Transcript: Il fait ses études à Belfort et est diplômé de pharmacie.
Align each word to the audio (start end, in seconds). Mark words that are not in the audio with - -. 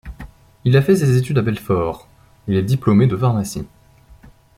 Il 0.65 0.73
fait 0.81 0.95
ses 0.95 1.15
études 1.15 1.37
à 1.37 1.43
Belfort 1.43 2.07
et 2.47 2.57
est 2.57 2.63
diplômé 2.63 3.05
de 3.05 3.15
pharmacie. 3.15 3.67